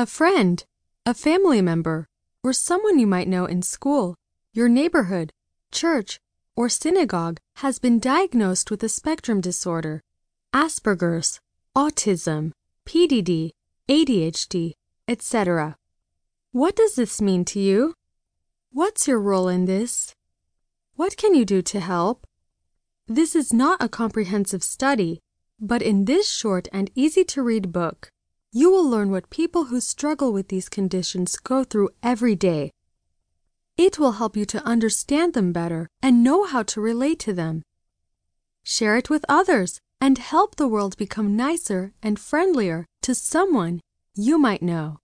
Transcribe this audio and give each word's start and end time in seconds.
A 0.00 0.06
friend, 0.06 0.64
a 1.04 1.12
family 1.12 1.60
member, 1.60 2.06
or 2.44 2.52
someone 2.52 3.00
you 3.00 3.06
might 3.08 3.26
know 3.26 3.46
in 3.46 3.62
school, 3.62 4.14
your 4.52 4.68
neighborhood, 4.68 5.32
church, 5.72 6.20
or 6.54 6.68
synagogue 6.68 7.38
has 7.56 7.80
been 7.80 7.98
diagnosed 7.98 8.70
with 8.70 8.84
a 8.84 8.88
spectrum 8.88 9.40
disorder, 9.40 10.00
Asperger's, 10.54 11.40
autism, 11.76 12.52
PDD, 12.86 13.50
ADHD, 13.88 14.74
etc. 15.08 15.74
What 16.52 16.76
does 16.76 16.94
this 16.94 17.20
mean 17.20 17.44
to 17.46 17.58
you? 17.58 17.94
What's 18.70 19.08
your 19.08 19.18
role 19.18 19.48
in 19.48 19.64
this? 19.64 20.14
What 20.94 21.16
can 21.16 21.34
you 21.34 21.44
do 21.44 21.60
to 21.62 21.80
help? 21.80 22.24
This 23.08 23.34
is 23.34 23.52
not 23.52 23.82
a 23.82 23.88
comprehensive 23.88 24.62
study, 24.62 25.18
but 25.58 25.82
in 25.82 26.04
this 26.04 26.30
short 26.30 26.68
and 26.72 26.88
easy 26.94 27.24
to 27.24 27.42
read 27.42 27.72
book, 27.72 28.12
you 28.52 28.70
will 28.70 28.88
learn 28.88 29.10
what 29.10 29.30
people 29.30 29.66
who 29.66 29.80
struggle 29.80 30.32
with 30.32 30.48
these 30.48 30.68
conditions 30.68 31.36
go 31.36 31.64
through 31.64 31.90
every 32.02 32.34
day. 32.34 32.70
It 33.76 33.98
will 33.98 34.12
help 34.12 34.36
you 34.36 34.44
to 34.46 34.64
understand 34.64 35.34
them 35.34 35.52
better 35.52 35.88
and 36.02 36.24
know 36.24 36.44
how 36.44 36.62
to 36.64 36.80
relate 36.80 37.18
to 37.20 37.32
them. 37.32 37.62
Share 38.64 38.96
it 38.96 39.10
with 39.10 39.24
others 39.28 39.80
and 40.00 40.18
help 40.18 40.56
the 40.56 40.68
world 40.68 40.96
become 40.96 41.36
nicer 41.36 41.92
and 42.02 42.18
friendlier 42.18 42.86
to 43.02 43.14
someone 43.14 43.80
you 44.14 44.38
might 44.38 44.62
know. 44.62 44.98